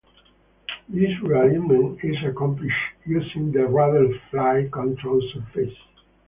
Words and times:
This 0.89 1.11
re-alignment 1.21 2.03
is 2.03 2.15
accomplished 2.25 2.73
using 3.05 3.51
the 3.51 3.67
rudder 3.67 4.07
flight 4.31 4.71
control 4.71 5.21
surface. 5.31 5.75